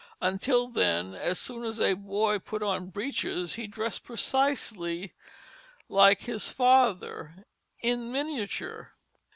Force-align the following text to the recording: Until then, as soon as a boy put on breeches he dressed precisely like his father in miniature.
Until 0.19 0.67
then, 0.69 1.13
as 1.13 1.37
soon 1.37 1.63
as 1.63 1.79
a 1.79 1.93
boy 1.93 2.39
put 2.39 2.63
on 2.63 2.89
breeches 2.89 3.53
he 3.53 3.67
dressed 3.67 4.03
precisely 4.03 5.13
like 5.89 6.21
his 6.21 6.49
father 6.51 7.45
in 7.83 8.11
miniature. 8.11 8.93